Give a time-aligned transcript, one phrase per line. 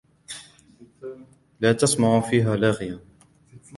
[1.59, 3.01] لا تسمع فيها لاغية